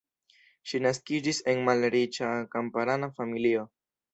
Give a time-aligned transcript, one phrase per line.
[0.69, 3.69] Ŝi naskiĝis en malriĉa kamparana familio.